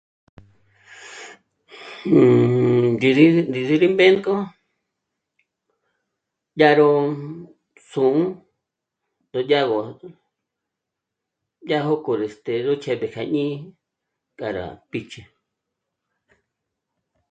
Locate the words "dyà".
6.57-6.69, 9.49-9.61, 11.67-11.79